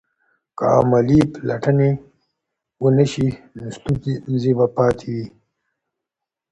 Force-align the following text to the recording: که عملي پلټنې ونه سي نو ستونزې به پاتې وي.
که 0.57 0.65
عملي 0.79 1.21
پلټنې 1.33 1.91
ونه 2.81 3.05
سي 3.11 3.27
نو 3.59 3.67
ستونزې 3.77 4.51
به 4.57 4.67
پاتې 4.77 5.07
وي. 5.15 5.25